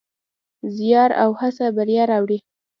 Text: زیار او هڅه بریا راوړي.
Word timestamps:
زیار 0.75 1.11
او 1.23 1.29
هڅه 1.39 1.65
بریا 1.75 2.03
راوړي. 2.11 2.39